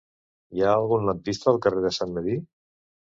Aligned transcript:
Hi 0.53 0.61
ha 0.61 0.69
algun 0.77 1.05
lampista 1.09 1.47
al 1.51 1.59
carrer 1.65 1.83
de 1.83 1.91
Sant 1.99 2.17
Medir? 2.17 2.39